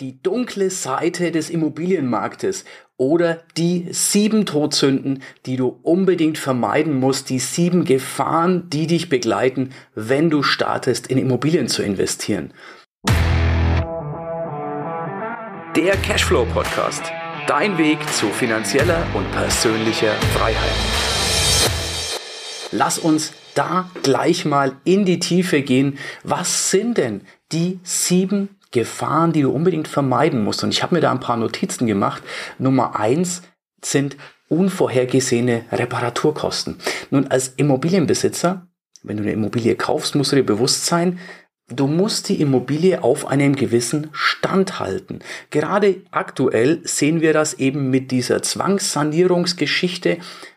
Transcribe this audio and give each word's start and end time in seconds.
die 0.00 0.22
dunkle 0.22 0.70
Seite 0.70 1.32
des 1.32 1.50
Immobilienmarktes 1.50 2.64
oder 2.96 3.42
die 3.56 3.86
sieben 3.90 4.46
Todsünden, 4.46 5.22
die 5.46 5.56
du 5.56 5.78
unbedingt 5.82 6.38
vermeiden 6.38 6.98
musst, 6.98 7.30
die 7.30 7.38
sieben 7.38 7.84
Gefahren, 7.84 8.70
die 8.70 8.86
dich 8.86 9.08
begleiten, 9.08 9.70
wenn 9.94 10.30
du 10.30 10.42
startest, 10.42 11.08
in 11.08 11.18
Immobilien 11.18 11.68
zu 11.68 11.82
investieren. 11.82 12.52
Der 15.76 15.96
Cashflow 16.02 16.44
Podcast. 16.46 17.02
Dein 17.46 17.78
Weg 17.78 17.98
zu 18.12 18.26
finanzieller 18.26 19.06
und 19.14 19.30
persönlicher 19.32 20.12
Freiheit. 20.34 21.08
Lass 22.72 22.98
uns 22.98 23.32
da 23.54 23.90
gleich 24.02 24.44
mal 24.44 24.76
in 24.84 25.04
die 25.04 25.18
Tiefe 25.18 25.62
gehen. 25.62 25.98
Was 26.22 26.70
sind 26.70 26.98
denn 26.98 27.22
die 27.52 27.80
sieben 27.82 28.57
Gefahren, 28.70 29.32
die 29.32 29.42
du 29.42 29.50
unbedingt 29.50 29.88
vermeiden 29.88 30.44
musst. 30.44 30.62
Und 30.62 30.70
ich 30.70 30.82
habe 30.82 30.94
mir 30.94 31.00
da 31.00 31.10
ein 31.10 31.20
paar 31.20 31.36
Notizen 31.36 31.86
gemacht. 31.86 32.22
Nummer 32.58 32.98
eins 32.98 33.42
sind 33.82 34.16
unvorhergesehene 34.48 35.64
Reparaturkosten. 35.72 36.76
Nun, 37.10 37.28
als 37.28 37.48
Immobilienbesitzer, 37.56 38.66
wenn 39.02 39.16
du 39.16 39.22
eine 39.22 39.32
Immobilie 39.32 39.76
kaufst, 39.76 40.14
musst 40.14 40.32
du 40.32 40.36
dir 40.36 40.44
bewusst 40.44 40.86
sein, 40.86 41.18
Du 41.70 41.86
musst 41.86 42.30
die 42.30 42.40
Immobilie 42.40 43.02
auf 43.02 43.26
einem 43.26 43.54
gewissen 43.54 44.08
Stand 44.12 44.80
halten. 44.80 45.18
Gerade 45.50 46.00
aktuell 46.10 46.80
sehen 46.84 47.20
wir 47.20 47.34
das 47.34 47.54
eben 47.54 47.90
mit 47.90 48.10
dieser 48.10 48.42
Zwangssanierungsgeschichte. 48.42 50.16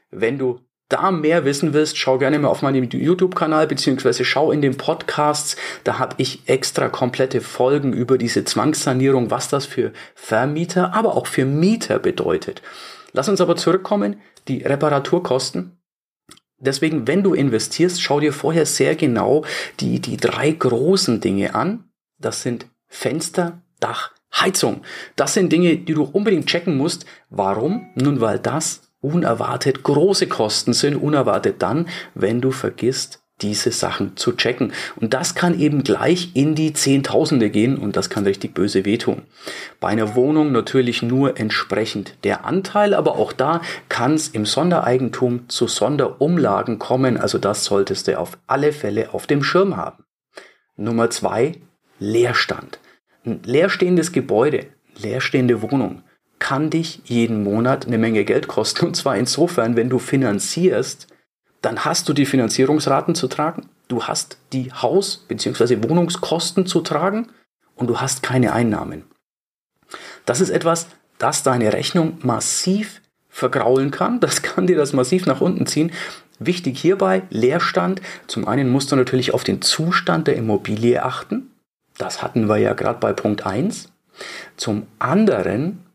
Wenn 0.09 0.38
du 0.38 0.61
da 0.91 1.12
mehr 1.12 1.45
wissen 1.45 1.73
willst, 1.73 1.98
schau 1.98 2.18
gerne 2.18 2.38
mal 2.38 2.50
auf 2.50 2.62
meinem 2.62 2.84
YouTube-Kanal 2.84 3.68
beziehungsweise 3.68 4.26
schau 4.26 4.52
in 4.52 4.62
den 4.62 4.76
Podcasts. 4.77 5.55
Da 5.84 6.00
habe 6.00 6.16
ich 6.17 6.48
extra 6.48 6.90
komplette 6.90 7.41
Folgen 7.41 7.94
über 7.94 8.17
diese 8.17 8.44
Zwangssanierung, 8.44 9.31
was 9.31 9.48
das 9.48 9.66
für 9.66 9.94
Vermieter, 10.16 10.94
aber 10.94 11.16
auch 11.16 11.27
für 11.27 11.45
Mieter 11.45 12.00
bedeutet. 12.00 12.62
Lass 13.14 13.30
uns 13.30 13.42
aber 13.42 13.56
zurückkommen, 13.56 14.22
die 14.48 14.64
Reparaturkosten. 14.64 15.78
Deswegen, 16.59 17.08
wenn 17.08 17.23
du 17.23 17.33
investierst, 17.33 18.02
schau 18.02 18.20
dir 18.20 18.33
vorher 18.33 18.66
sehr 18.66 18.95
genau 18.95 19.44
die, 19.80 20.00
die 20.00 20.17
drei 20.17 20.52
großen 20.52 21.20
Dinge 21.22 21.55
an. 21.55 21.86
Das 22.20 22.44
sind 22.44 22.67
Fenster, 22.88 23.61
Dach, 23.80 24.11
Heizung. 24.33 24.81
Das 25.16 25.33
sind 25.33 25.52
Dinge, 25.52 25.78
die 25.78 25.94
du 25.94 26.03
unbedingt 26.03 26.45
checken 26.45 26.78
musst. 26.78 27.05
Warum? 27.30 27.89
Nun, 27.95 28.22
weil 28.22 28.38
das 28.38 28.91
unerwartet 29.02 29.83
große 29.83 30.27
Kosten 30.27 30.73
sind, 30.73 30.95
unerwartet 30.95 31.61
dann, 31.61 31.88
wenn 32.13 32.39
du 32.39 32.52
vergisst, 32.52 33.21
diese 33.41 33.71
Sachen 33.71 34.17
zu 34.17 34.33
checken. 34.33 34.71
Und 34.95 35.13
das 35.13 35.35
kann 35.35 35.59
eben 35.59 35.83
gleich 35.83 36.31
in 36.35 36.55
die 36.55 36.73
Zehntausende 36.73 37.49
gehen 37.49 37.77
und 37.77 37.97
das 37.97 38.09
kann 38.09 38.23
richtig 38.23 38.53
böse 38.53 38.85
wehtun. 38.85 39.23
Bei 39.80 39.89
einer 39.89 40.16
Wohnung 40.16 40.52
natürlich 40.52 41.02
nur 41.02 41.39
entsprechend 41.39 42.16
der 42.23 42.45
Anteil, 42.45 42.93
aber 42.93 43.16
auch 43.16 43.33
da 43.33 43.61
kann 43.89 44.13
es 44.13 44.27
im 44.27 44.45
Sondereigentum 44.45 45.49
zu 45.49 45.67
Sonderumlagen 45.67 46.77
kommen. 46.80 47.17
Also 47.17 47.38
das 47.39 47.65
solltest 47.65 48.08
du 48.08 48.19
auf 48.19 48.38
alle 48.47 48.71
Fälle 48.73 49.13
auf 49.13 49.27
dem 49.27 49.43
Schirm 49.43 49.75
haben. 49.75 50.03
Nummer 50.75 51.09
zwei, 51.09 51.53
Leerstand. 51.99 52.80
Ein 53.25 53.41
leerstehendes 53.43 54.11
Gebäude, 54.11 54.67
leerstehende 54.97 55.61
Wohnung 55.61 56.03
kann 56.42 56.72
dich 56.72 57.02
jeden 57.06 57.44
Monat 57.44 57.86
eine 57.86 58.00
Menge 58.00 58.25
Geld 58.25 58.50
kosten. 58.50 58.88
Und 58.88 58.95
zwar 58.95 59.16
insofern, 59.16 59.78
wenn 59.78 59.89
du 59.89 60.00
finanzierst, 60.00 61.08
dann 61.61 61.86
hast 61.86 62.09
du 62.09 62.14
die 62.14 62.25
Finanzierungsraten 62.25 63.14
zu 63.14 63.28
tragen, 63.28 63.70
du 63.88 64.03
hast 64.03 64.38
die 64.52 64.73
Haus- 64.73 65.23
bzw. 65.28 65.83
Wohnungskosten 65.88 66.66
zu 66.66 66.81
tragen 66.81 67.28
und 67.75 67.88
du 67.88 68.02
hast 68.02 68.23
keine 68.23 68.53
Einnahmen. 68.53 69.03
Das 70.25 70.42
ist 70.42 70.50
etwas, 70.50 70.88
das 71.20 71.44
deine 71.44 71.72
Rechnung 71.73 72.17
massiv 72.23 73.02
vergraulen 73.30 73.92
kann. 73.92 74.20
Das 74.20 74.42
kann 74.42 74.66
dir 74.66 74.76
das 74.76 74.94
massiv 74.94 75.28
nach 75.28 75.42
unten 75.42 75.67
ziehen. 75.67 75.92
Wichtig 76.39 76.80
hierbei, 76.80 77.21
Leerstand. 77.30 78.02
Zum 78.26 78.48
einen 78.48 78.70
musst 78.70 78.92
du 78.92 78.95
natürlich 78.95 79.36
auf 79.36 79.44
den 79.44 79.61
Zustand 79.61 80.27
der 80.27 80.38
Immobilie 80.38 81.04
achten. 81.04 81.52
Das 81.99 82.23
hatten 82.23 82.49
wir 82.49 82.58
ja 82.58 82.73
gerade 82.73 82.99
bei 82.99 83.14
Punkt 83.14 83.45
1. 83.45 83.92
Zum 84.58 84.88
anderen 84.98 85.86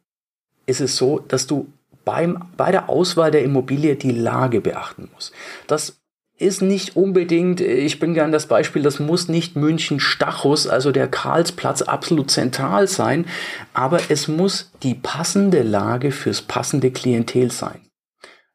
ist 0.66 0.81
es 0.81 0.97
so, 0.97 1.19
dass 1.21 1.47
du 1.47 1.72
beim, 2.04 2.44
bei 2.56 2.71
der 2.71 2.88
Auswahl 2.88 3.31
der 3.31 3.43
Immobilie 3.43 3.97
die 3.97 4.12
Lage 4.12 4.60
beachten 4.60 5.09
musst. 5.12 5.32
Das 5.66 5.97
ist 6.38 6.60
nicht 6.60 6.97
unbedingt, 6.97 7.60
ich 7.60 7.99
bin 7.99 8.12
gern 8.12 8.31
das 8.31 8.47
Beispiel, 8.47 8.82
das 8.82 9.00
muss 9.00 9.28
nicht 9.28 9.56
München 9.56 10.00
Stachus, 10.00 10.66
also 10.66 10.93
der 10.93 11.09
Karlsplatz, 11.09 11.82
absolut 11.82 12.31
zentral 12.31 12.88
sein, 12.88 13.25
aber 13.72 14.00
es 14.10 14.28
muss 14.28 14.71
die 14.82 14.94
passende 14.94 15.62
Lage 15.62 16.12
fürs 16.12 16.43
passende 16.43 16.91
Klientel 16.91 17.50
sein. 17.50 17.81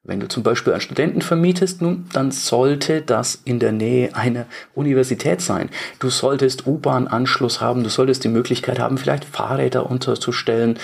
Wenn 0.04 0.20
du 0.20 0.28
zum 0.28 0.42
Beispiel 0.42 0.74
an 0.74 0.82
Studenten 0.82 1.22
vermietest, 1.22 1.82
nun, 1.82 2.08
dann 2.14 2.32
sollte 2.32 3.02
das 3.02 3.40
in 3.46 3.60
der 3.60 3.72
Nähe 3.72 4.16
einer 4.16 4.48
Universität 4.74 5.42
sein. 5.42 5.70
Du 6.00 6.10
solltest 6.10 6.66
U-Bahn-Anschluss 6.66 7.62
haben, 7.62 7.84
du 7.84 7.90
solltest 7.90 8.24
die 8.24 8.30
Möglichkeit 8.30 8.80
haben, 8.80 8.98
vielleicht 8.98 9.26
Fahrräder 9.26 9.90
unterzustellen. 9.90 10.80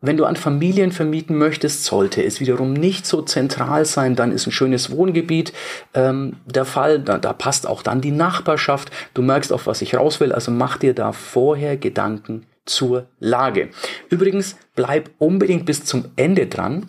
Wenn 0.00 0.16
du 0.16 0.26
an 0.26 0.36
Familien 0.36 0.92
vermieten 0.92 1.36
möchtest, 1.36 1.84
sollte 1.84 2.22
es 2.22 2.38
wiederum 2.38 2.72
nicht 2.72 3.04
so 3.04 3.20
zentral 3.22 3.84
sein, 3.84 4.14
dann 4.14 4.30
ist 4.30 4.46
ein 4.46 4.52
schönes 4.52 4.90
Wohngebiet 4.90 5.52
ähm, 5.92 6.36
der 6.46 6.64
Fall, 6.64 7.00
da, 7.00 7.18
da 7.18 7.32
passt 7.32 7.66
auch 7.66 7.82
dann 7.82 8.00
die 8.00 8.12
Nachbarschaft, 8.12 8.92
du 9.14 9.22
merkst, 9.22 9.52
auf 9.52 9.66
was 9.66 9.82
ich 9.82 9.96
raus 9.96 10.20
will, 10.20 10.32
also 10.32 10.52
mach 10.52 10.76
dir 10.76 10.94
da 10.94 11.10
vorher 11.12 11.76
Gedanken 11.76 12.46
zur 12.64 13.08
Lage. 13.18 13.70
Übrigens, 14.08 14.56
bleib 14.76 15.10
unbedingt 15.18 15.66
bis 15.66 15.84
zum 15.84 16.04
Ende 16.14 16.46
dran, 16.46 16.86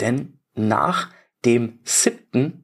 denn 0.00 0.40
nach 0.56 1.10
dem 1.44 1.78
siebten 1.84 2.63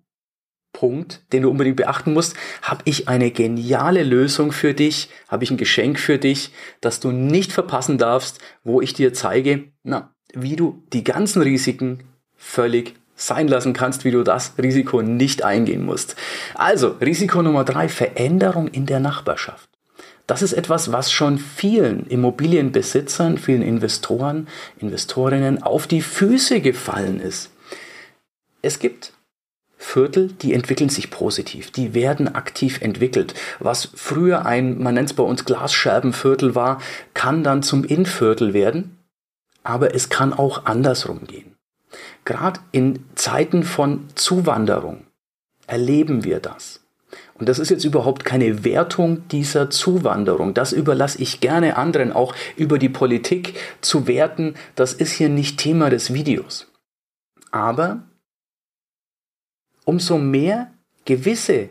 Punkt, 0.72 1.22
den 1.32 1.42
du 1.42 1.50
unbedingt 1.50 1.76
beachten 1.76 2.12
musst, 2.12 2.36
habe 2.62 2.82
ich 2.84 3.08
eine 3.08 3.30
geniale 3.30 4.02
Lösung 4.02 4.52
für 4.52 4.74
dich, 4.74 5.10
habe 5.28 5.44
ich 5.44 5.50
ein 5.50 5.56
Geschenk 5.56 5.98
für 5.98 6.18
dich, 6.18 6.52
das 6.80 7.00
du 7.00 7.10
nicht 7.10 7.52
verpassen 7.52 7.98
darfst, 7.98 8.38
wo 8.64 8.80
ich 8.80 8.94
dir 8.94 9.12
zeige, 9.12 9.64
na, 9.82 10.14
wie 10.32 10.56
du 10.56 10.82
die 10.92 11.04
ganzen 11.04 11.42
Risiken 11.42 12.04
völlig 12.36 12.94
sein 13.16 13.48
lassen 13.48 13.72
kannst, 13.72 14.04
wie 14.04 14.10
du 14.10 14.22
das 14.22 14.54
Risiko 14.58 15.02
nicht 15.02 15.44
eingehen 15.44 15.84
musst. 15.84 16.16
Also, 16.54 16.96
Risiko 17.00 17.42
Nummer 17.42 17.64
drei, 17.64 17.88
Veränderung 17.88 18.68
in 18.68 18.86
der 18.86 19.00
Nachbarschaft. 19.00 19.68
Das 20.26 20.42
ist 20.42 20.52
etwas, 20.52 20.92
was 20.92 21.10
schon 21.10 21.38
vielen 21.38 22.06
Immobilienbesitzern, 22.06 23.36
vielen 23.36 23.62
Investoren, 23.62 24.46
Investorinnen 24.78 25.62
auf 25.62 25.86
die 25.86 26.02
Füße 26.02 26.60
gefallen 26.60 27.20
ist. 27.20 27.50
Es 28.62 28.78
gibt 28.78 29.12
Viertel, 29.82 30.28
die 30.28 30.52
entwickeln 30.52 30.90
sich 30.90 31.10
positiv, 31.10 31.70
die 31.70 31.94
werden 31.94 32.34
aktiv 32.34 32.82
entwickelt. 32.82 33.32
Was 33.60 33.88
früher 33.94 34.44
ein, 34.44 34.78
man 34.78 34.94
nennt 34.94 35.08
es 35.08 35.16
bei 35.16 35.22
uns 35.22 35.46
Glasscherbenviertel 35.46 36.54
war, 36.54 36.82
kann 37.14 37.42
dann 37.42 37.62
zum 37.62 37.84
Innviertel 37.84 38.52
werden, 38.52 38.98
aber 39.64 39.94
es 39.94 40.10
kann 40.10 40.34
auch 40.34 40.66
andersrum 40.66 41.26
gehen. 41.26 41.56
Gerade 42.26 42.60
in 42.72 43.06
Zeiten 43.14 43.64
von 43.64 44.06
Zuwanderung 44.14 45.06
erleben 45.66 46.24
wir 46.24 46.40
das. 46.40 46.80
Und 47.34 47.48
das 47.48 47.58
ist 47.58 47.70
jetzt 47.70 47.84
überhaupt 47.84 48.26
keine 48.26 48.64
Wertung 48.64 49.26
dieser 49.28 49.70
Zuwanderung. 49.70 50.52
Das 50.52 50.72
überlasse 50.72 51.22
ich 51.22 51.40
gerne 51.40 51.78
anderen, 51.78 52.12
auch 52.12 52.34
über 52.54 52.78
die 52.78 52.90
Politik 52.90 53.54
zu 53.80 54.06
werten. 54.06 54.54
Das 54.74 54.92
ist 54.92 55.12
hier 55.12 55.30
nicht 55.30 55.58
Thema 55.58 55.88
des 55.88 56.12
Videos. 56.12 56.66
Aber 57.50 58.02
umso 59.84 60.18
mehr 60.18 60.70
gewisse 61.04 61.70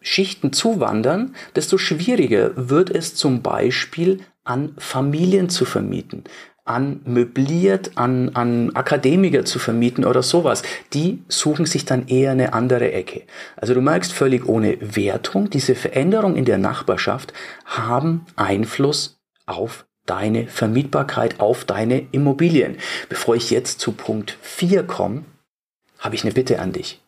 Schichten 0.00 0.52
zuwandern, 0.52 1.34
desto 1.56 1.78
schwieriger 1.78 2.52
wird 2.54 2.90
es 2.90 3.14
zum 3.14 3.42
Beispiel 3.42 4.20
an 4.44 4.74
Familien 4.78 5.48
zu 5.48 5.64
vermieten, 5.64 6.24
an 6.64 7.00
möbliert, 7.04 7.92
an, 7.96 8.30
an 8.34 8.74
Akademiker 8.74 9.44
zu 9.44 9.58
vermieten 9.58 10.04
oder 10.04 10.22
sowas. 10.22 10.62
Die 10.92 11.22
suchen 11.28 11.66
sich 11.66 11.84
dann 11.84 12.06
eher 12.06 12.32
eine 12.32 12.52
andere 12.52 12.92
Ecke. 12.92 13.22
Also 13.56 13.74
du 13.74 13.80
merkst 13.80 14.12
völlig 14.12 14.48
ohne 14.48 14.78
Wertung, 14.80 15.50
diese 15.50 15.74
Veränderung 15.74 16.36
in 16.36 16.44
der 16.44 16.58
Nachbarschaft 16.58 17.32
haben 17.64 18.26
Einfluss 18.36 19.18
auf 19.46 19.86
deine 20.06 20.46
Vermietbarkeit, 20.46 21.40
auf 21.40 21.64
deine 21.64 22.06
Immobilien. 22.12 22.76
Bevor 23.08 23.34
ich 23.34 23.50
jetzt 23.50 23.80
zu 23.80 23.90
Punkt 23.90 24.38
4 24.40 24.84
komme, 24.84 25.24
habe 25.98 26.14
ich 26.14 26.22
eine 26.22 26.32
Bitte 26.32 26.60
an 26.60 26.72
dich 26.72 27.00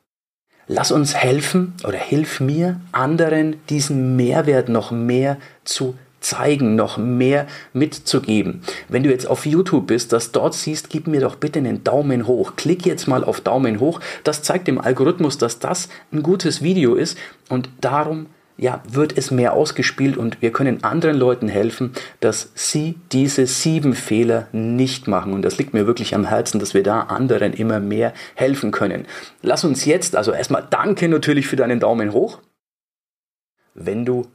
lass 0.69 0.93
uns 0.93 1.17
helfen 1.17 1.75
oder 1.85 1.99
hilf 1.99 2.41
mir, 2.41 2.81
anderen 2.93 3.57
diesen 3.69 4.17
Mehrwert 4.17 4.69
noch 4.69 4.91
mehr 4.91 5.39
zu 5.65 5.97
zeigen, 6.21 6.75
noch 6.75 6.99
mehr 6.99 7.47
mitzugeben. 7.73 8.61
Wenn 8.89 9.03
du 9.03 9.11
jetzt 9.11 9.27
auf 9.29 9.47
YouTube 9.47 9.87
bist, 9.87 10.13
das 10.13 10.33
dort 10.33 10.55
siehst, 10.55 10.91
gib 10.91 11.07
mir 11.07 11.21
doch 11.21 11.37
bitte 11.37 11.59
einen 11.59 11.85
Daumen 11.85 12.27
hoch. 12.27 12.55
Klick 12.57 12.87
jetzt 12.87 13.07
mal 13.07 13.25
auf 13.25 13.41
Daumen 13.41 13.81
hoch. 13.81 14.01
Das 14.25 14.43
zeigt 14.43 14.69
dem 14.69 14.81
Algorithmus, 14.81 15.39
dass 15.39 15.59
das 15.59 15.89
ein 16.13 16.23
gutes 16.23 16.63
Video 16.63 16.95
ist 16.95 17.17
und 17.49 17.69
darum 17.81 18.27
ja, 18.59 18.83
wird 18.89 19.17
es 19.17 19.31
mehr 19.31 19.53
ausgespielt 19.53 20.17
und 20.17 20.43
wir 20.43 20.53
können 20.53 20.83
anderen 20.83 21.17
Leuten 21.17 21.49
helfen, 21.49 21.93
dass 22.21 22.51
sie 22.55 22.97
diese 23.13 23.47
sieben 23.47 23.95
Fehler 23.95 24.49
nicht 24.53 25.07
machen. 25.07 25.33
Und 25.33 25.43
das 25.43 25.59
liegt 25.59 25.75
mir 25.75 25.87
wirklich 25.87 26.15
am 26.15 26.27
Herzen, 26.27 26.59
dass 26.59 26.75
wir 26.75 26.83
da 26.83 27.03
anderen 27.03 27.53
immer 27.53 27.79
mehr 27.79 28.13
helfen 28.35 28.73
können. 28.73 29.07
Lass 29.43 29.65
uns 29.65 29.85
jetzt, 29.85 30.17
also 30.17 30.33
erstmal 30.33 30.67
danke 30.69 31.09
natürlich 31.09 31.47
für 31.47 31.57
deinen 31.57 31.79
Daumen 31.79 32.13
hoch. 32.13 32.41
Wenn 33.75 34.05
du 34.05 34.27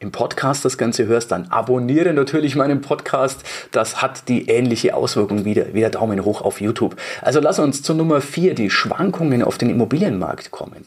im 0.00 0.12
Podcast 0.12 0.64
das 0.66 0.76
Ganze 0.76 1.06
hörst, 1.06 1.30
dann 1.30 1.46
abonniere 1.46 2.12
natürlich 2.12 2.56
meinen 2.56 2.82
Podcast. 2.82 3.42
Das 3.70 4.02
hat 4.02 4.28
die 4.28 4.48
ähnliche 4.48 4.94
Auswirkung 4.94 5.46
wie 5.46 5.54
der, 5.54 5.72
wie 5.72 5.80
der 5.80 5.90
Daumen 5.90 6.24
hoch 6.26 6.42
auf 6.42 6.60
YouTube. 6.60 6.96
Also 7.22 7.40
lass 7.40 7.58
uns 7.58 7.82
zur 7.82 7.96
Nummer 7.96 8.20
vier, 8.20 8.54
die 8.54 8.68
Schwankungen 8.68 9.42
auf 9.42 9.56
den 9.56 9.70
Immobilienmarkt 9.70 10.50
kommen. 10.50 10.84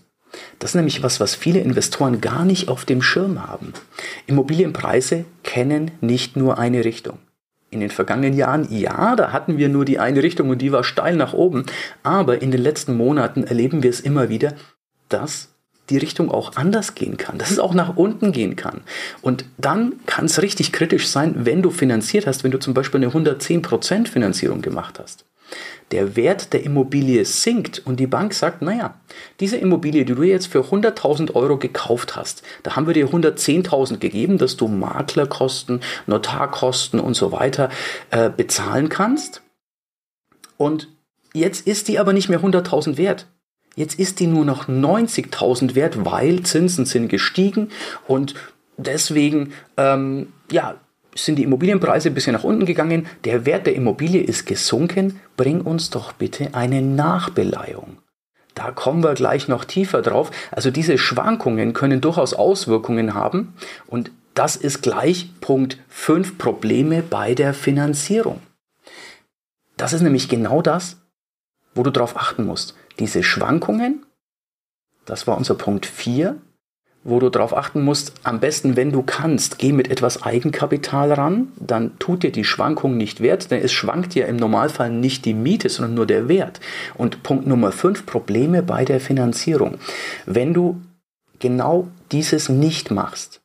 Das 0.59 0.71
ist 0.71 0.75
nämlich 0.75 1.03
was, 1.03 1.19
was 1.19 1.35
viele 1.35 1.59
Investoren 1.59 2.21
gar 2.21 2.45
nicht 2.45 2.67
auf 2.67 2.85
dem 2.85 3.01
Schirm 3.01 3.47
haben. 3.47 3.73
Immobilienpreise 4.27 5.25
kennen 5.43 5.91
nicht 6.01 6.35
nur 6.35 6.57
eine 6.57 6.85
Richtung. 6.85 7.19
In 7.71 7.79
den 7.79 7.89
vergangenen 7.89 8.37
Jahren, 8.37 8.67
ja, 8.69 9.15
da 9.15 9.31
hatten 9.31 9.57
wir 9.57 9.69
nur 9.69 9.85
die 9.85 9.99
eine 9.99 10.23
Richtung 10.23 10.49
und 10.49 10.61
die 10.61 10.71
war 10.71 10.83
steil 10.83 11.15
nach 11.15 11.33
oben. 11.33 11.65
Aber 12.03 12.41
in 12.41 12.51
den 12.51 12.61
letzten 12.61 12.95
Monaten 12.95 13.43
erleben 13.43 13.83
wir 13.83 13.89
es 13.89 13.99
immer 13.99 14.29
wieder, 14.29 14.53
dass 15.09 15.49
die 15.89 15.97
Richtung 15.97 16.31
auch 16.31 16.55
anders 16.55 16.95
gehen 16.95 17.17
kann, 17.17 17.37
dass 17.37 17.51
es 17.51 17.59
auch 17.59 17.73
nach 17.73 17.95
unten 17.95 18.31
gehen 18.31 18.55
kann. 18.55 18.81
Und 19.21 19.45
dann 19.57 19.93
kann 20.05 20.25
es 20.25 20.41
richtig 20.41 20.71
kritisch 20.71 21.07
sein, 21.07 21.45
wenn 21.45 21.61
du 21.61 21.69
finanziert 21.69 22.27
hast, 22.27 22.43
wenn 22.43 22.51
du 22.51 22.59
zum 22.59 22.73
Beispiel 22.73 23.03
eine 23.03 23.11
110% 23.11 24.07
Finanzierung 24.07 24.61
gemacht 24.61 24.99
hast. 24.99 25.25
Der 25.91 26.15
Wert 26.15 26.53
der 26.53 26.63
Immobilie 26.63 27.23
sinkt 27.25 27.81
und 27.85 27.99
die 27.99 28.07
Bank 28.07 28.33
sagt, 28.33 28.61
naja, 28.61 28.95
diese 29.39 29.57
Immobilie, 29.57 30.03
die 30.03 30.15
du 30.15 30.23
jetzt 30.23 30.47
für 30.47 30.61
100.000 30.61 31.35
Euro 31.35 31.57
gekauft 31.57 32.15
hast, 32.15 32.41
da 32.63 32.75
haben 32.75 32.87
wir 32.87 32.93
dir 32.93 33.07
110.000 33.07 33.97
gegeben, 33.97 34.37
dass 34.37 34.57
du 34.57 34.67
Maklerkosten, 34.67 35.81
Notarkosten 36.07 36.99
und 36.99 37.13
so 37.13 37.31
weiter 37.31 37.69
äh, 38.09 38.29
bezahlen 38.29 38.89
kannst. 38.89 39.41
Und 40.57 40.87
jetzt 41.33 41.67
ist 41.67 41.87
die 41.87 41.99
aber 41.99 42.13
nicht 42.13 42.29
mehr 42.29 42.41
100.000 42.41 42.97
wert. 42.97 43.27
Jetzt 43.75 43.99
ist 43.99 44.19
die 44.19 44.27
nur 44.27 44.45
noch 44.45 44.67
90.000 44.67 45.75
wert, 45.75 46.05
weil 46.05 46.43
Zinsen 46.43 46.85
sind 46.85 47.09
gestiegen 47.09 47.69
und 48.07 48.33
deswegen 48.77 49.53
ähm, 49.77 50.33
ja, 50.51 50.75
sind 51.15 51.37
die 51.37 51.43
Immobilienpreise 51.43 52.09
ein 52.09 52.13
bisschen 52.13 52.33
nach 52.33 52.43
unten 52.43 52.65
gegangen. 52.65 53.07
Der 53.23 53.45
Wert 53.45 53.65
der 53.65 53.75
Immobilie 53.75 54.21
ist 54.21 54.45
gesunken. 54.45 55.19
Bring 55.37 55.61
uns 55.61 55.89
doch 55.89 56.13
bitte 56.13 56.53
eine 56.53 56.81
Nachbeleihung. 56.81 57.97
Da 58.53 58.71
kommen 58.71 59.03
wir 59.03 59.13
gleich 59.15 59.47
noch 59.47 59.65
tiefer 59.65 60.01
drauf. 60.01 60.31
Also 60.51 60.71
diese 60.71 60.97
Schwankungen 60.97 61.73
können 61.73 62.01
durchaus 62.01 62.33
Auswirkungen 62.33 63.13
haben 63.13 63.53
und 63.87 64.11
das 64.33 64.57
ist 64.57 64.81
gleich 64.81 65.29
Punkt 65.39 65.77
5 65.87 66.37
Probleme 66.37 67.01
bei 67.01 67.33
der 67.33 67.53
Finanzierung. 67.53 68.41
Das 69.77 69.93
ist 69.93 70.01
nämlich 70.01 70.29
genau 70.29 70.61
das, 70.61 70.97
wo 71.73 71.83
du 71.83 71.91
darauf 71.91 72.17
achten 72.17 72.45
musst 72.45 72.75
diese 72.99 73.23
Schwankungen, 73.23 74.05
das 75.05 75.27
war 75.27 75.37
unser 75.37 75.55
Punkt 75.55 75.85
4, 75.85 76.37
wo 77.05 77.19
du 77.19 77.29
darauf 77.29 77.55
achten 77.55 77.83
musst, 77.83 78.13
am 78.23 78.39
besten, 78.39 78.75
wenn 78.75 78.91
du 78.91 79.03
kannst, 79.03 79.59
geh 79.59 79.71
mit 79.71 79.91
etwas 79.91 80.23
Eigenkapital 80.23 81.13
ran, 81.13 81.49
dann 81.55 81.97
tut 81.99 82.23
dir 82.23 82.31
die 82.31 82.43
Schwankung 82.43 82.97
nicht 82.97 83.21
wert, 83.21 83.51
denn 83.51 83.61
es 83.61 83.71
schwankt 83.71 84.15
ja 84.15 84.25
im 84.25 84.37
Normalfall 84.37 84.89
nicht 84.89 85.23
die 85.23 85.35
Miete, 85.35 85.69
sondern 85.69 85.93
nur 85.93 86.07
der 86.07 86.27
Wert. 86.27 86.59
Und 86.95 87.21
Punkt 87.21 87.45
Nummer 87.45 87.71
5, 87.71 88.07
Probleme 88.07 88.63
bei 88.63 88.85
der 88.85 88.99
Finanzierung. 88.99 89.75
Wenn 90.25 90.55
du 90.55 90.81
genau 91.37 91.87
dieses 92.11 92.49
nicht 92.49 92.89
machst, 92.89 93.41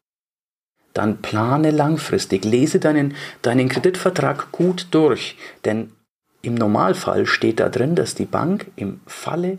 dann 0.95 1.19
plane 1.19 1.71
langfristig, 1.71 2.47
lese 2.47 2.81
deinen, 2.81 3.15
deinen 3.43 3.69
Kreditvertrag 3.69 4.53
gut 4.53 4.89
durch, 4.91 5.37
denn 5.67 5.93
im 6.41 6.55
Normalfall 6.55 7.27
steht 7.27 7.61
da 7.61 7.69
drin, 7.69 7.95
dass 7.95 8.15
die 8.15 8.25
Bank 8.25 8.71
im 8.77 9.01
Falle 9.07 9.59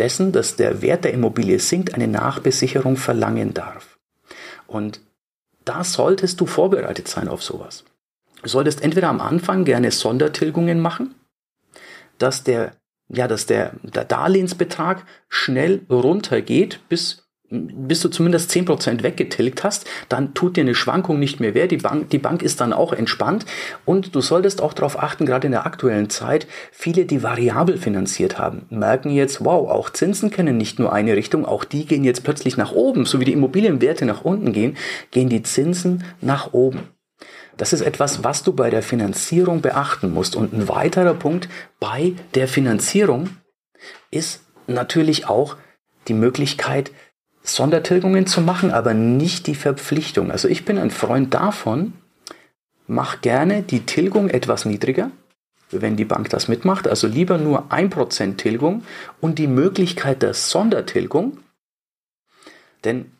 dessen, 0.00 0.32
dass 0.32 0.56
der 0.56 0.82
Wert 0.82 1.04
der 1.04 1.12
Immobilie 1.12 1.60
sinkt, 1.60 1.94
eine 1.94 2.08
Nachbesicherung 2.08 2.96
verlangen 2.96 3.54
darf. 3.54 3.98
Und 4.66 5.00
da 5.64 5.84
solltest 5.84 6.40
du 6.40 6.46
vorbereitet 6.46 7.06
sein 7.06 7.28
auf 7.28 7.42
sowas. 7.42 7.84
Du 8.42 8.48
solltest 8.48 8.82
entweder 8.82 9.08
am 9.08 9.20
Anfang 9.20 9.64
gerne 9.64 9.90
Sondertilgungen 9.90 10.80
machen, 10.80 11.14
dass 12.18 12.42
der, 12.42 12.72
ja, 13.08 13.28
dass 13.28 13.46
der, 13.46 13.74
der 13.82 14.04
Darlehensbetrag 14.04 15.04
schnell 15.28 15.82
runtergeht 15.90 16.80
bis 16.88 17.28
bis 17.50 18.00
du 18.00 18.08
zumindest 18.08 18.50
10% 18.52 19.02
weggetilgt 19.02 19.64
hast, 19.64 19.84
dann 20.08 20.34
tut 20.34 20.56
dir 20.56 20.60
eine 20.60 20.76
Schwankung 20.76 21.18
nicht 21.18 21.40
mehr 21.40 21.54
weh. 21.54 21.66
Die 21.66 21.78
Bank, 21.78 22.08
die 22.10 22.18
Bank 22.18 22.42
ist 22.42 22.60
dann 22.60 22.72
auch 22.72 22.92
entspannt. 22.92 23.44
Und 23.84 24.14
du 24.14 24.20
solltest 24.20 24.62
auch 24.62 24.72
darauf 24.72 25.02
achten, 25.02 25.26
gerade 25.26 25.46
in 25.46 25.52
der 25.52 25.66
aktuellen 25.66 26.10
Zeit, 26.10 26.46
viele, 26.70 27.04
die 27.06 27.22
variabel 27.22 27.76
finanziert 27.76 28.38
haben, 28.38 28.66
merken 28.70 29.10
jetzt, 29.10 29.44
wow, 29.44 29.68
auch 29.68 29.90
Zinsen 29.90 30.30
kennen 30.30 30.56
nicht 30.56 30.78
nur 30.78 30.92
eine 30.92 31.16
Richtung, 31.16 31.44
auch 31.44 31.64
die 31.64 31.86
gehen 31.86 32.04
jetzt 32.04 32.22
plötzlich 32.22 32.56
nach 32.56 32.72
oben. 32.72 33.04
So 33.04 33.18
wie 33.18 33.24
die 33.24 33.32
Immobilienwerte 33.32 34.04
nach 34.04 34.22
unten 34.22 34.52
gehen, 34.52 34.76
gehen 35.10 35.28
die 35.28 35.42
Zinsen 35.42 36.04
nach 36.20 36.52
oben. 36.52 36.80
Das 37.56 37.72
ist 37.72 37.82
etwas, 37.82 38.22
was 38.22 38.44
du 38.44 38.52
bei 38.52 38.70
der 38.70 38.82
Finanzierung 38.82 39.60
beachten 39.60 40.12
musst. 40.12 40.36
Und 40.36 40.52
ein 40.52 40.68
weiterer 40.68 41.14
Punkt 41.14 41.48
bei 41.80 42.14
der 42.34 42.46
Finanzierung 42.46 43.28
ist 44.10 44.44
natürlich 44.68 45.28
auch 45.28 45.56
die 46.08 46.14
Möglichkeit, 46.14 46.92
Sondertilgungen 47.42 48.26
zu 48.26 48.40
machen, 48.40 48.70
aber 48.70 48.94
nicht 48.94 49.46
die 49.46 49.54
Verpflichtung. 49.54 50.30
Also 50.30 50.48
ich 50.48 50.64
bin 50.64 50.78
ein 50.78 50.90
Freund 50.90 51.32
davon, 51.34 51.94
mach 52.86 53.20
gerne 53.20 53.62
die 53.62 53.86
Tilgung 53.86 54.28
etwas 54.28 54.64
niedriger, 54.64 55.10
wenn 55.70 55.96
die 55.96 56.04
Bank 56.04 56.28
das 56.30 56.48
mitmacht. 56.48 56.86
Also 56.86 57.06
lieber 57.06 57.38
nur 57.38 57.70
1% 57.70 58.36
Tilgung 58.36 58.82
und 59.20 59.38
die 59.38 59.46
Möglichkeit 59.46 60.22
der 60.22 60.34
Sondertilgung. 60.34 61.38
Denn 62.84 63.12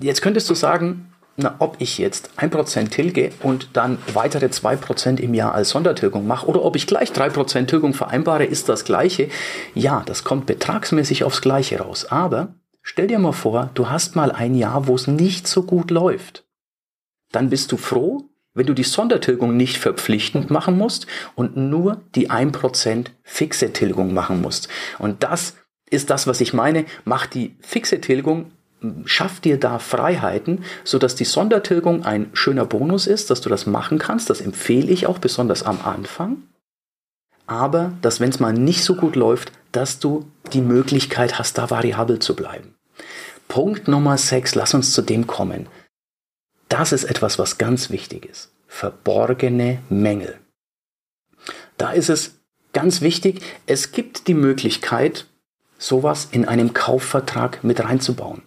jetzt 0.00 0.22
könntest 0.22 0.48
du 0.50 0.54
sagen, 0.54 1.12
na, 1.36 1.56
ob 1.58 1.76
ich 1.78 1.98
jetzt 1.98 2.30
1% 2.36 2.90
tilge 2.90 3.30
und 3.42 3.70
dann 3.72 3.98
weitere 4.12 4.46
2% 4.46 5.18
im 5.20 5.32
Jahr 5.32 5.54
als 5.54 5.70
Sondertilgung 5.70 6.26
mache 6.26 6.46
oder 6.46 6.62
ob 6.62 6.76
ich 6.76 6.86
gleich 6.86 7.10
3% 7.10 7.66
Tilgung 7.66 7.94
vereinbare, 7.94 8.44
ist 8.44 8.68
das 8.68 8.84
gleiche. 8.84 9.30
Ja, 9.74 10.02
das 10.04 10.22
kommt 10.22 10.46
betragsmäßig 10.46 11.24
aufs 11.24 11.40
gleiche 11.40 11.78
raus. 11.78 12.04
Aber 12.04 12.54
Stell 12.82 13.06
dir 13.06 13.18
mal 13.18 13.32
vor, 13.32 13.70
du 13.74 13.88
hast 13.88 14.16
mal 14.16 14.32
ein 14.32 14.54
Jahr, 14.54 14.86
wo 14.86 14.94
es 14.94 15.06
nicht 15.06 15.46
so 15.46 15.62
gut 15.62 15.90
läuft. 15.90 16.44
Dann 17.32 17.50
bist 17.50 17.70
du 17.72 17.76
froh, 17.76 18.30
wenn 18.54 18.66
du 18.66 18.74
die 18.74 18.84
Sondertilgung 18.84 19.56
nicht 19.56 19.78
verpflichtend 19.78 20.50
machen 20.50 20.76
musst 20.76 21.06
und 21.34 21.56
nur 21.56 22.02
die 22.14 22.30
1% 22.30 23.06
fixe 23.22 23.72
Tilgung 23.72 24.12
machen 24.12 24.40
musst. 24.42 24.68
Und 24.98 25.22
das 25.22 25.56
ist 25.88 26.10
das, 26.10 26.26
was 26.26 26.40
ich 26.40 26.52
meine. 26.52 26.84
Mach 27.04 27.26
die 27.26 27.56
fixe 27.60 28.00
Tilgung, 28.00 28.52
schaff 29.04 29.40
dir 29.40 29.58
da 29.58 29.78
Freiheiten, 29.78 30.64
sodass 30.84 31.14
die 31.14 31.24
Sondertilgung 31.24 32.04
ein 32.04 32.30
schöner 32.32 32.64
Bonus 32.64 33.06
ist, 33.06 33.30
dass 33.30 33.40
du 33.40 33.48
das 33.48 33.66
machen 33.66 33.98
kannst. 33.98 34.30
Das 34.30 34.40
empfehle 34.40 34.90
ich 34.90 35.06
auch 35.06 35.18
besonders 35.18 35.62
am 35.62 35.80
Anfang. 35.84 36.42
Aber, 37.46 37.92
dass 38.00 38.20
wenn 38.20 38.30
es 38.30 38.40
mal 38.40 38.52
nicht 38.52 38.84
so 38.84 38.94
gut 38.94 39.16
läuft, 39.16 39.52
dass 39.72 39.98
du 39.98 40.30
die 40.52 40.60
Möglichkeit 40.60 41.38
hast, 41.38 41.58
da 41.58 41.70
variabel 41.70 42.18
zu 42.18 42.34
bleiben. 42.34 42.74
Punkt 43.48 43.88
Nummer 43.88 44.16
6, 44.16 44.54
lass 44.54 44.74
uns 44.74 44.92
zu 44.92 45.02
dem 45.02 45.26
kommen. 45.26 45.68
Das 46.68 46.92
ist 46.92 47.04
etwas, 47.04 47.38
was 47.38 47.58
ganz 47.58 47.90
wichtig 47.90 48.26
ist. 48.26 48.52
Verborgene 48.68 49.82
Mängel. 49.88 50.38
Da 51.76 51.92
ist 51.92 52.10
es 52.10 52.40
ganz 52.72 53.00
wichtig, 53.00 53.42
es 53.66 53.92
gibt 53.92 54.28
die 54.28 54.34
Möglichkeit, 54.34 55.26
sowas 55.78 56.28
in 56.30 56.44
einem 56.44 56.74
Kaufvertrag 56.74 57.64
mit 57.64 57.82
reinzubauen 57.82 58.42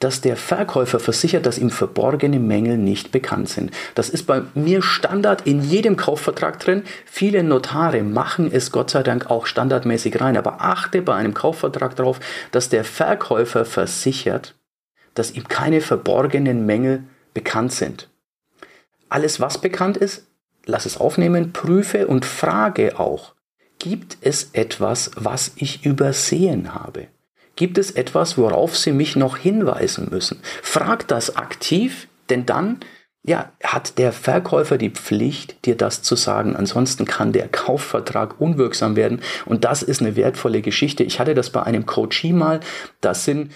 dass 0.00 0.20
der 0.20 0.36
Verkäufer 0.36 1.00
versichert, 1.00 1.46
dass 1.46 1.58
ihm 1.58 1.70
verborgene 1.70 2.38
Mängel 2.38 2.78
nicht 2.78 3.12
bekannt 3.12 3.48
sind. 3.48 3.70
Das 3.94 4.08
ist 4.08 4.24
bei 4.24 4.42
mir 4.54 4.82
Standard 4.82 5.46
in 5.46 5.62
jedem 5.62 5.96
Kaufvertrag 5.96 6.60
drin. 6.60 6.82
Viele 7.04 7.42
Notare 7.42 8.02
machen 8.02 8.50
es 8.52 8.72
Gott 8.72 8.90
sei 8.90 9.02
Dank 9.02 9.30
auch 9.30 9.46
standardmäßig 9.46 10.20
rein, 10.20 10.36
aber 10.36 10.60
achte 10.60 11.02
bei 11.02 11.14
einem 11.14 11.34
Kaufvertrag 11.34 11.96
darauf, 11.96 12.20
dass 12.50 12.68
der 12.68 12.84
Verkäufer 12.84 13.64
versichert, 13.64 14.54
dass 15.14 15.32
ihm 15.32 15.48
keine 15.48 15.80
verborgenen 15.80 16.66
Mängel 16.66 17.04
bekannt 17.34 17.72
sind. 17.72 18.08
Alles, 19.08 19.40
was 19.40 19.58
bekannt 19.58 19.96
ist, 19.96 20.26
lass 20.64 20.86
es 20.86 20.98
aufnehmen, 20.98 21.52
prüfe 21.52 22.06
und 22.06 22.24
frage 22.24 22.98
auch, 22.98 23.34
gibt 23.78 24.18
es 24.20 24.50
etwas, 24.52 25.10
was 25.16 25.52
ich 25.56 25.84
übersehen 25.84 26.74
habe? 26.74 27.08
Gibt 27.56 27.78
es 27.78 27.90
etwas, 27.90 28.38
worauf 28.38 28.76
Sie 28.76 28.92
mich 28.92 29.16
noch 29.16 29.36
hinweisen 29.36 30.08
müssen? 30.10 30.40
Frag 30.62 31.08
das 31.08 31.36
aktiv, 31.36 32.08
denn 32.28 32.46
dann 32.46 32.80
ja, 33.26 33.50
hat 33.64 33.98
der 33.98 34.12
Verkäufer 34.12 34.78
die 34.78 34.90
Pflicht, 34.90 35.64
dir 35.66 35.76
das 35.76 36.02
zu 36.02 36.14
sagen. 36.14 36.54
Ansonsten 36.54 37.06
kann 37.06 37.32
der 37.32 37.48
Kaufvertrag 37.48 38.40
unwirksam 38.40 38.94
werden. 38.94 39.20
Und 39.46 39.64
das 39.64 39.82
ist 39.82 40.00
eine 40.00 40.14
wertvolle 40.14 40.62
Geschichte. 40.62 41.02
Ich 41.02 41.18
hatte 41.18 41.34
das 41.34 41.50
bei 41.50 41.62
einem 41.64 41.86
Coachie 41.86 42.32
mal. 42.32 42.60
Das 43.00 43.24
sind 43.24 43.50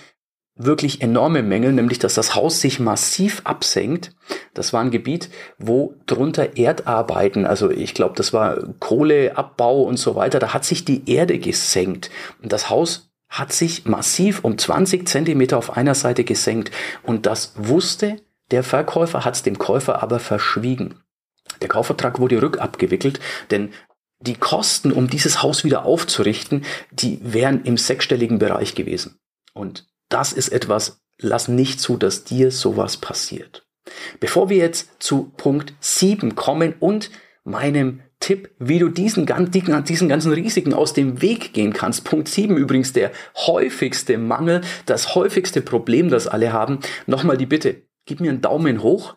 wirklich 0.57 1.02
enorme 1.02 1.42
Mängel, 1.42 1.73
nämlich 1.73 2.00
dass 2.00 2.14
das 2.14 2.35
Haus 2.35 2.61
sich 2.61 2.80
massiv 2.80 3.42
absenkt. 3.45 4.12
Das 4.54 4.73
war 4.73 4.80
ein 4.80 4.90
Gebiet, 4.90 5.30
wo 5.59 5.95
drunter 6.07 6.57
Erdarbeiten, 6.57 7.47
also 7.47 7.71
ich 7.71 7.95
glaube, 7.95 8.14
das 8.16 8.33
war 8.33 8.59
Kohleabbau 8.80 9.83
und 9.83 9.99
so 9.99 10.16
weiter, 10.16 10.38
da 10.38 10.52
hat 10.52 10.64
sich 10.64 10.85
die 10.85 11.11
Erde 11.11 11.38
gesenkt. 11.38 12.11
Und 12.42 12.52
das 12.52 12.69
Haus 12.69 13.09
hat 13.30 13.52
sich 13.52 13.87
massiv 13.87 14.44
um 14.44 14.58
20 14.58 15.08
Zentimeter 15.08 15.56
auf 15.56 15.76
einer 15.76 15.94
Seite 15.94 16.25
gesenkt. 16.25 16.72
Und 17.02 17.26
das 17.26 17.52
wusste 17.56 18.20
der 18.50 18.64
Verkäufer, 18.64 19.25
hat 19.25 19.37
es 19.37 19.42
dem 19.42 19.58
Käufer 19.58 20.02
aber 20.02 20.18
verschwiegen. 20.18 21.00
Der 21.62 21.68
Kaufvertrag 21.68 22.18
wurde 22.18 22.42
rückabgewickelt, 22.42 23.20
denn 23.50 23.72
die 24.18 24.34
Kosten, 24.34 24.92
um 24.92 25.08
dieses 25.08 25.42
Haus 25.42 25.64
wieder 25.64 25.84
aufzurichten, 25.84 26.64
die 26.90 27.20
wären 27.22 27.64
im 27.64 27.76
sechsstelligen 27.76 28.38
Bereich 28.38 28.75
gewesen. 28.75 29.18
Und 29.54 29.87
das 30.08 30.32
ist 30.32 30.50
etwas, 30.50 31.00
lass 31.18 31.49
nicht 31.49 31.80
zu, 31.80 31.96
dass 31.96 32.25
dir 32.25 32.50
sowas 32.50 32.96
passiert. 32.96 33.66
Bevor 34.18 34.50
wir 34.50 34.58
jetzt 34.58 34.90
zu 34.99 35.32
Punkt 35.37 35.72
7 35.80 36.34
kommen 36.34 36.75
und 36.80 37.10
meinem 37.44 38.02
Tipp, 38.20 38.50
wie 38.58 38.78
du 38.78 38.88
diesen, 38.88 39.26
diesen 39.52 40.08
ganzen 40.08 40.32
Risiken 40.32 40.74
aus 40.74 40.92
dem 40.92 41.22
Weg 41.22 41.52
gehen 41.52 41.72
kannst. 41.72 42.04
Punkt 42.04 42.28
7 42.28 42.56
übrigens 42.56 42.92
der 42.92 43.10
häufigste 43.34 44.18
Mangel, 44.18 44.60
das 44.86 45.14
häufigste 45.14 45.62
Problem, 45.62 46.10
das 46.10 46.26
alle 46.26 46.52
haben. 46.52 46.80
Nochmal 47.06 47.38
die 47.38 47.46
Bitte, 47.46 47.82
gib 48.06 48.20
mir 48.20 48.30
einen 48.30 48.42
Daumen 48.42 48.82
hoch. 48.82 49.16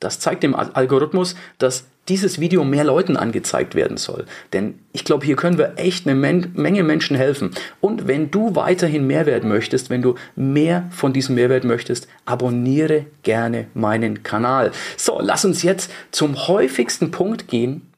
Das 0.00 0.18
zeigt 0.18 0.42
dem 0.42 0.54
Algorithmus, 0.54 1.36
dass 1.58 1.86
dieses 2.08 2.40
Video 2.40 2.64
mehr 2.64 2.82
Leuten 2.82 3.16
angezeigt 3.16 3.76
werden 3.76 3.96
soll. 3.96 4.26
Denn 4.52 4.80
ich 4.92 5.04
glaube, 5.04 5.24
hier 5.24 5.36
können 5.36 5.58
wir 5.58 5.74
echt 5.76 6.08
eine 6.08 6.16
Menge 6.16 6.82
Menschen 6.82 7.16
helfen. 7.16 7.52
Und 7.80 8.08
wenn 8.08 8.30
du 8.32 8.56
weiterhin 8.56 9.06
Mehrwert 9.06 9.44
möchtest, 9.44 9.88
wenn 9.88 10.02
du 10.02 10.16
mehr 10.34 10.88
von 10.90 11.12
diesem 11.12 11.36
Mehrwert 11.36 11.62
möchtest, 11.62 12.08
abonniere 12.24 13.06
gerne 13.22 13.68
meinen 13.74 14.24
Kanal. 14.24 14.72
So, 14.96 15.20
lass 15.22 15.44
uns 15.44 15.62
jetzt 15.62 15.92
zum 16.10 16.48
häufigsten 16.48 17.12
Punkt 17.12 17.46
gehen, 17.46 17.91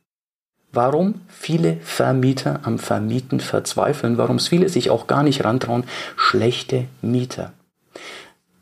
warum 0.74 1.20
viele 1.28 1.76
Vermieter 1.82 2.60
am 2.64 2.78
Vermieten 2.78 3.40
verzweifeln, 3.40 4.18
warum 4.18 4.36
es 4.36 4.48
viele 4.48 4.68
sich 4.68 4.90
auch 4.90 5.06
gar 5.06 5.22
nicht 5.22 5.44
rantrauen, 5.44 5.84
schlechte 6.16 6.86
Mieter. 7.02 7.52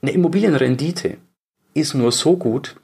Eine 0.01 0.13
Immobilienrendite 0.13 1.19
ist 1.75 1.95
nur 1.95 2.13
so 2.13 2.37
gut, 2.37 2.77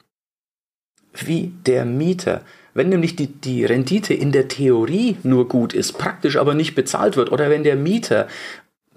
wie 1.13 1.53
der 1.65 1.85
Mieter. 1.85 2.41
Wenn 2.73 2.89
nämlich 2.89 3.15
die, 3.15 3.27
die 3.27 3.65
Rendite 3.65 4.13
in 4.13 4.31
der 4.31 4.47
Theorie 4.47 5.17
nur 5.23 5.47
gut 5.47 5.73
ist, 5.73 5.93
praktisch 5.93 6.37
aber 6.37 6.53
nicht 6.53 6.75
bezahlt 6.75 7.17
wird, 7.17 7.31
oder 7.31 7.49
wenn 7.49 7.63
der 7.63 7.75
Mieter 7.75 8.27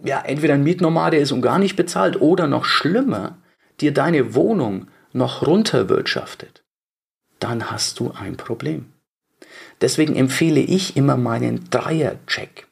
ja 0.04 0.20
entweder 0.20 0.54
ein 0.54 0.62
Mietnomade 0.62 1.16
ist 1.16 1.32
und 1.32 1.42
gar 1.42 1.58
nicht 1.58 1.76
bezahlt, 1.76 2.20
oder 2.20 2.46
noch 2.46 2.64
schlimmer, 2.64 3.38
dir 3.80 3.92
deine 3.92 4.34
Wohnung 4.34 4.88
noch 5.12 5.46
runterwirtschaftet, 5.46 6.62
dann 7.40 7.70
hast 7.70 7.98
du 7.98 8.12
ein 8.12 8.36
Problem. 8.36 8.92
Deswegen 9.80 10.16
empfehle 10.16 10.60
ich 10.60 10.96
immer 10.96 11.16
meinen 11.16 11.68
Dreier-Check. 11.70 12.66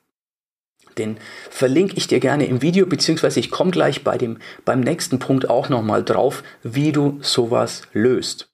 Den 0.98 1.18
verlinke 1.48 1.96
ich 1.96 2.08
dir 2.08 2.20
gerne 2.20 2.46
im 2.46 2.62
Video, 2.62 2.86
beziehungsweise 2.86 3.40
ich 3.40 3.50
komme 3.50 3.70
gleich 3.70 4.04
bei 4.04 4.18
dem, 4.18 4.38
beim 4.64 4.80
nächsten 4.80 5.18
Punkt 5.18 5.48
auch 5.48 5.68
nochmal 5.68 6.04
drauf, 6.04 6.42
wie 6.62 6.92
du 6.92 7.18
sowas 7.22 7.82
löst. 7.92 8.50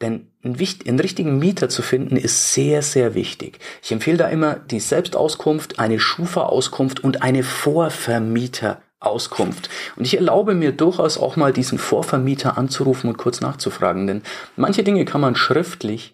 Denn 0.00 0.32
einen, 0.42 0.56
einen 0.86 1.00
richtigen 1.00 1.38
Mieter 1.38 1.68
zu 1.68 1.82
finden 1.82 2.16
ist 2.16 2.52
sehr, 2.52 2.82
sehr 2.82 3.14
wichtig. 3.14 3.60
Ich 3.82 3.92
empfehle 3.92 4.16
da 4.16 4.26
immer 4.28 4.56
die 4.56 4.80
Selbstauskunft, 4.80 5.78
eine 5.78 6.00
Schufa-Auskunft 6.00 7.04
und 7.04 7.22
eine 7.22 7.44
Vorvermieter-Auskunft. 7.44 9.70
Und 9.96 10.04
ich 10.04 10.16
erlaube 10.16 10.54
mir 10.54 10.72
durchaus 10.72 11.16
auch 11.16 11.36
mal 11.36 11.52
diesen 11.52 11.78
Vorvermieter 11.78 12.58
anzurufen 12.58 13.08
und 13.08 13.18
kurz 13.18 13.40
nachzufragen, 13.40 14.06
denn 14.06 14.22
manche 14.56 14.82
Dinge 14.82 15.04
kann 15.04 15.20
man 15.20 15.36
schriftlich 15.36 16.13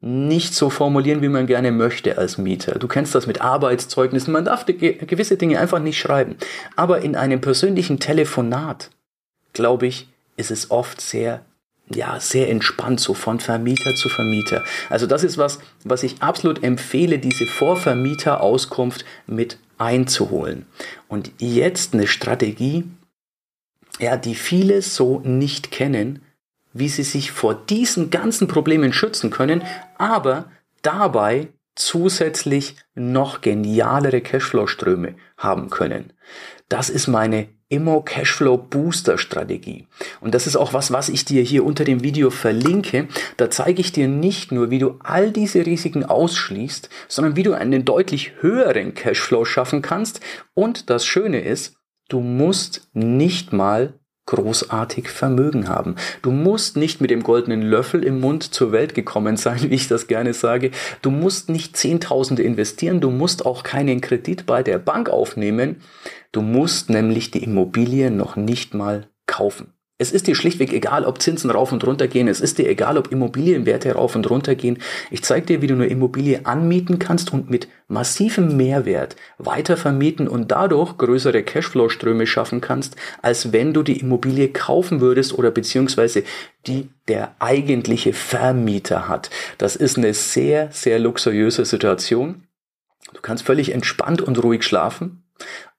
nicht 0.00 0.54
so 0.54 0.70
formulieren, 0.70 1.22
wie 1.22 1.28
man 1.28 1.46
gerne 1.46 1.72
möchte 1.72 2.18
als 2.18 2.38
Mieter. 2.38 2.78
Du 2.78 2.86
kennst 2.86 3.14
das 3.14 3.26
mit 3.26 3.40
Arbeitszeugnissen. 3.40 4.32
Man 4.32 4.44
darf 4.44 4.64
gewisse 4.64 5.36
Dinge 5.36 5.58
einfach 5.58 5.80
nicht 5.80 5.98
schreiben. 5.98 6.36
Aber 6.76 7.00
in 7.00 7.16
einem 7.16 7.40
persönlichen 7.40 7.98
Telefonat, 7.98 8.90
glaube 9.52 9.88
ich, 9.88 10.08
ist 10.36 10.52
es 10.52 10.70
oft 10.70 11.00
sehr 11.00 11.42
ja, 11.94 12.20
sehr 12.20 12.50
entspannt, 12.50 13.00
so 13.00 13.14
von 13.14 13.40
Vermieter 13.40 13.94
zu 13.94 14.08
Vermieter. 14.08 14.62
Also 14.90 15.06
das 15.06 15.24
ist 15.24 15.38
was, 15.38 15.58
was 15.84 16.02
ich 16.02 16.22
absolut 16.22 16.62
empfehle, 16.62 17.18
diese 17.18 17.46
Vorvermieterauskunft 17.46 19.04
mit 19.26 19.58
einzuholen. 19.78 20.66
Und 21.08 21.32
jetzt 21.38 21.94
eine 21.94 22.06
Strategie, 22.06 22.84
ja, 24.00 24.16
die 24.16 24.34
viele 24.34 24.82
so 24.82 25.20
nicht 25.20 25.70
kennen, 25.70 26.20
wie 26.72 26.88
sie 26.88 27.02
sich 27.02 27.32
vor 27.32 27.54
diesen 27.54 28.10
ganzen 28.10 28.48
Problemen 28.48 28.92
schützen 28.92 29.30
können, 29.30 29.62
aber 29.96 30.50
dabei 30.82 31.48
zusätzlich 31.74 32.76
noch 32.94 33.40
genialere 33.40 34.20
Cashflow-Ströme 34.20 35.14
haben 35.36 35.70
können. 35.70 36.12
Das 36.68 36.90
ist 36.90 37.06
meine 37.06 37.48
Immo 37.70 38.02
Cashflow 38.02 38.56
Booster 38.56 39.18
Strategie. 39.18 39.86
Und 40.20 40.34
das 40.34 40.46
ist 40.46 40.56
auch 40.56 40.72
was, 40.72 40.90
was 40.90 41.08
ich 41.08 41.24
dir 41.24 41.42
hier 41.42 41.64
unter 41.64 41.84
dem 41.84 42.02
Video 42.02 42.30
verlinke. 42.30 43.08
Da 43.36 43.50
zeige 43.50 43.80
ich 43.80 43.92
dir 43.92 44.08
nicht 44.08 44.52
nur, 44.52 44.70
wie 44.70 44.78
du 44.78 44.98
all 45.00 45.30
diese 45.32 45.64
Risiken 45.66 46.04
ausschließt, 46.04 46.88
sondern 47.08 47.36
wie 47.36 47.42
du 47.42 47.52
einen 47.52 47.84
deutlich 47.84 48.32
höheren 48.40 48.94
Cashflow 48.94 49.44
schaffen 49.44 49.82
kannst. 49.82 50.20
Und 50.54 50.88
das 50.90 51.04
Schöne 51.04 51.40
ist, 51.40 51.76
du 52.08 52.20
musst 52.20 52.88
nicht 52.94 53.52
mal 53.52 53.94
großartig 54.28 55.08
Vermögen 55.08 55.68
haben. 55.68 55.96
Du 56.20 56.30
musst 56.30 56.76
nicht 56.76 57.00
mit 57.00 57.10
dem 57.10 57.22
goldenen 57.22 57.62
Löffel 57.62 58.04
im 58.04 58.20
Mund 58.20 58.42
zur 58.42 58.72
Welt 58.72 58.94
gekommen 58.94 59.36
sein, 59.36 59.58
wie 59.70 59.74
ich 59.74 59.88
das 59.88 60.06
gerne 60.06 60.34
sage. 60.34 60.70
Du 61.02 61.10
musst 61.10 61.48
nicht 61.48 61.76
Zehntausende 61.76 62.42
investieren. 62.42 63.00
Du 63.00 63.10
musst 63.10 63.46
auch 63.46 63.62
keinen 63.62 64.00
Kredit 64.00 64.44
bei 64.44 64.62
der 64.62 64.78
Bank 64.78 65.08
aufnehmen. 65.08 65.76
Du 66.30 66.42
musst 66.42 66.90
nämlich 66.90 67.30
die 67.30 67.42
Immobilie 67.42 68.10
noch 68.10 68.36
nicht 68.36 68.74
mal 68.74 69.08
kaufen. 69.26 69.72
Es 70.00 70.12
ist 70.12 70.28
dir 70.28 70.36
schlichtweg 70.36 70.72
egal, 70.72 71.04
ob 71.04 71.20
Zinsen 71.20 71.50
rauf 71.50 71.72
und 71.72 71.84
runter 71.84 72.06
gehen. 72.06 72.28
Es 72.28 72.40
ist 72.40 72.58
dir 72.58 72.68
egal, 72.68 72.98
ob 72.98 73.10
Immobilienwerte 73.10 73.92
rauf 73.94 74.14
und 74.14 74.30
runter 74.30 74.54
gehen. 74.54 74.78
Ich 75.10 75.24
zeige 75.24 75.46
dir, 75.46 75.60
wie 75.60 75.66
du 75.66 75.74
eine 75.74 75.86
Immobilie 75.86 76.46
anmieten 76.46 77.00
kannst 77.00 77.32
und 77.32 77.50
mit 77.50 77.66
massivem 77.88 78.56
Mehrwert 78.56 79.16
weiter 79.38 79.76
vermieten 79.76 80.28
und 80.28 80.52
dadurch 80.52 80.98
größere 80.98 81.42
Cashflow-Ströme 81.42 82.28
schaffen 82.28 82.60
kannst, 82.60 82.94
als 83.22 83.52
wenn 83.52 83.74
du 83.74 83.82
die 83.82 83.98
Immobilie 83.98 84.50
kaufen 84.50 85.00
würdest 85.00 85.36
oder 85.36 85.50
beziehungsweise 85.50 86.22
die 86.68 86.90
der 87.08 87.34
eigentliche 87.40 88.12
Vermieter 88.12 89.08
hat. 89.08 89.30
Das 89.58 89.74
ist 89.74 89.98
eine 89.98 90.14
sehr, 90.14 90.70
sehr 90.70 91.00
luxuriöse 91.00 91.64
Situation. 91.64 92.44
Du 93.14 93.20
kannst 93.20 93.44
völlig 93.44 93.72
entspannt 93.72 94.22
und 94.22 94.40
ruhig 94.44 94.62
schlafen 94.62 95.24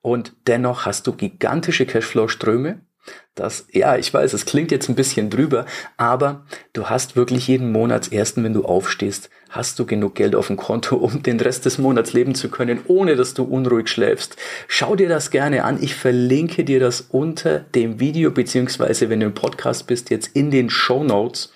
und 0.02 0.34
dennoch 0.46 0.84
hast 0.84 1.06
du 1.06 1.14
gigantische 1.14 1.86
Cashflow-Ströme 1.86 2.80
das, 3.34 3.66
ja, 3.72 3.96
ich 3.96 4.12
weiß, 4.12 4.32
es 4.34 4.44
klingt 4.44 4.70
jetzt 4.70 4.88
ein 4.88 4.94
bisschen 4.94 5.30
drüber, 5.30 5.64
aber 5.96 6.44
du 6.72 6.86
hast 6.86 7.16
wirklich 7.16 7.48
jeden 7.48 7.72
Monatsersten, 7.72 8.44
wenn 8.44 8.52
du 8.52 8.64
aufstehst, 8.64 9.30
hast 9.48 9.78
du 9.78 9.86
genug 9.86 10.14
Geld 10.14 10.34
auf 10.34 10.48
dem 10.48 10.56
Konto, 10.56 10.96
um 10.96 11.22
den 11.22 11.40
Rest 11.40 11.64
des 11.64 11.78
Monats 11.78 12.12
leben 12.12 12.34
zu 12.34 12.50
können, 12.50 12.80
ohne 12.86 13.16
dass 13.16 13.34
du 13.34 13.44
unruhig 13.44 13.88
schläfst. 13.88 14.36
Schau 14.68 14.94
dir 14.94 15.08
das 15.08 15.30
gerne 15.30 15.64
an. 15.64 15.82
Ich 15.82 15.94
verlinke 15.94 16.64
dir 16.64 16.80
das 16.80 17.00
unter 17.00 17.60
dem 17.60 17.98
Video, 17.98 18.30
beziehungsweise 18.30 19.08
wenn 19.08 19.20
du 19.20 19.26
im 19.26 19.34
Podcast 19.34 19.86
bist, 19.86 20.10
jetzt 20.10 20.28
in 20.36 20.50
den 20.50 20.70
Show 20.70 21.02
Notes. 21.02 21.52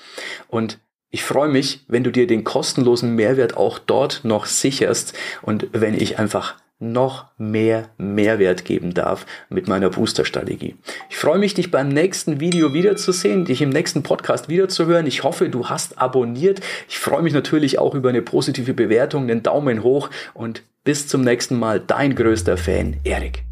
Und 0.48 0.78
ich 1.10 1.22
freue 1.22 1.48
mich, 1.48 1.84
wenn 1.86 2.02
du 2.02 2.10
dir 2.10 2.26
den 2.26 2.42
kostenlosen 2.42 3.14
Mehrwert 3.14 3.56
auch 3.56 3.78
dort 3.78 4.24
noch 4.24 4.46
sicherst 4.46 5.12
und 5.42 5.68
wenn 5.72 5.94
ich 5.94 6.18
einfach 6.18 6.56
noch 6.78 7.26
mehr 7.38 7.88
Mehrwert 7.98 8.64
geben 8.64 8.94
darf 8.94 9.26
mit 9.48 9.68
meiner 9.68 9.90
Booster-Strategie. 9.90 10.76
Ich 11.08 11.16
freue 11.16 11.38
mich, 11.38 11.54
dich 11.54 11.70
beim 11.70 11.88
nächsten 11.88 12.40
Video 12.40 12.74
wiederzusehen, 12.74 13.44
dich 13.44 13.62
im 13.62 13.70
nächsten 13.70 14.02
Podcast 14.02 14.48
wiederzuhören. 14.48 15.06
Ich 15.06 15.22
hoffe, 15.22 15.48
du 15.48 15.68
hast 15.68 15.98
abonniert. 15.98 16.60
Ich 16.88 16.98
freue 16.98 17.22
mich 17.22 17.32
natürlich 17.32 17.78
auch 17.78 17.94
über 17.94 18.08
eine 18.08 18.22
positive 18.22 18.74
Bewertung, 18.74 19.24
einen 19.24 19.42
Daumen 19.42 19.82
hoch 19.82 20.10
und 20.34 20.62
bis 20.84 21.08
zum 21.08 21.22
nächsten 21.22 21.58
Mal. 21.58 21.80
Dein 21.80 22.14
größter 22.14 22.56
Fan, 22.56 22.96
Erik. 23.04 23.44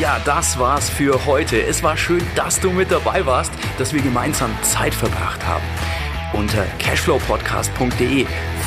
Ja, 0.00 0.20
das 0.24 0.58
war's 0.58 0.90
für 0.90 1.24
heute. 1.24 1.62
Es 1.62 1.82
war 1.84 1.96
schön, 1.96 2.22
dass 2.34 2.58
du 2.58 2.70
mit 2.70 2.90
dabei 2.90 3.26
warst, 3.26 3.52
dass 3.78 3.94
wir 3.94 4.02
gemeinsam 4.02 4.50
Zeit 4.62 4.92
verbracht 4.92 5.46
haben. 5.46 5.62
Unter 6.32 6.66
cashflowpodcast.de 6.80 8.26